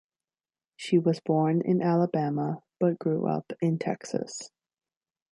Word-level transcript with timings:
She 0.77 0.97
was 0.97 1.19
born 1.19 1.61
in 1.61 1.83
Alabama 1.83 2.63
but 2.79 2.97
grew 2.97 3.27
up 3.27 3.53
in 3.61 3.77
Texas. 3.77 4.49